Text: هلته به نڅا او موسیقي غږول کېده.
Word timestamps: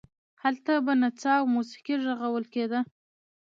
هلته 0.43 0.71
به 0.85 0.93
نڅا 1.01 1.33
او 1.39 1.45
موسیقي 1.55 1.95
غږول 2.03 2.45
کېده. 2.53 2.79